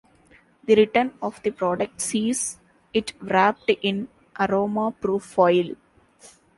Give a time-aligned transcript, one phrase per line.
[0.63, 2.57] The return of the product sees
[2.91, 4.07] it wrapped in
[4.39, 5.75] aroma proof foil.